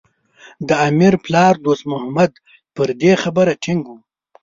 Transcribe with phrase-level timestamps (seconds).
[0.67, 2.31] د امیر پلار دوست محمد
[2.75, 3.91] پر دې خبره ټینګ و.